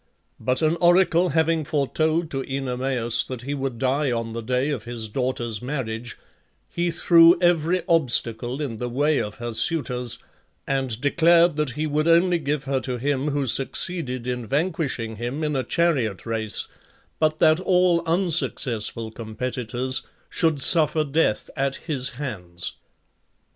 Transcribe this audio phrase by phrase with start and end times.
[0.39, 4.85] But an oracle having foretold to Oenomaus that he would die on the day of
[4.85, 6.17] his daughter's marriage,
[6.71, 10.17] he threw every obstacle in the way of her suitors,
[10.65, 15.43] and declared that he would only give her to him who succeeded in vanquishing him
[15.43, 16.67] in a chariot race,
[17.19, 22.73] but that all unsuccessful competitors should suffer death at his hands.